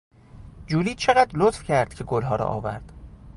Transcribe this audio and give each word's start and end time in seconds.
جولی 0.67 0.95
چقدر 0.95 1.31
لطف 1.39 1.63
کرد 1.63 1.93
که 1.93 2.03
گلها 2.03 2.35
را 2.35 2.45
آورد. 2.45 2.91